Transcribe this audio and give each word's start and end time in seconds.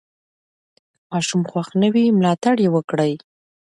که 0.75 0.81
ماشوم 1.11 1.41
خوښ 1.49 1.67
نه 1.81 1.89
وي، 1.93 2.05
ملاتړ 2.17 2.55
یې 2.63 2.69
وکړئ. 2.75 3.13